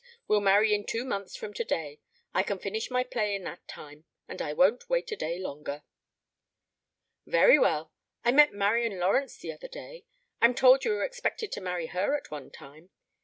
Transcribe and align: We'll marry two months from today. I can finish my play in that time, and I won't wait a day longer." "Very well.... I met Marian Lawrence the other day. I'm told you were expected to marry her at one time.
We'll 0.27 0.41
marry 0.41 0.83
two 0.83 1.05
months 1.05 1.35
from 1.35 1.53
today. 1.53 1.99
I 2.33 2.41
can 2.41 2.57
finish 2.57 2.89
my 2.89 3.03
play 3.03 3.35
in 3.35 3.43
that 3.43 3.67
time, 3.67 4.05
and 4.27 4.41
I 4.41 4.51
won't 4.51 4.89
wait 4.89 5.11
a 5.11 5.15
day 5.15 5.37
longer." 5.37 5.83
"Very 7.27 7.59
well.... 7.59 7.93
I 8.25 8.31
met 8.31 8.51
Marian 8.51 8.97
Lawrence 8.97 9.37
the 9.37 9.51
other 9.53 9.67
day. 9.67 10.05
I'm 10.41 10.55
told 10.55 10.85
you 10.85 10.89
were 10.93 11.03
expected 11.05 11.51
to 11.51 11.61
marry 11.61 11.85
her 11.85 12.15
at 12.17 12.31
one 12.31 12.49
time. 12.49 12.89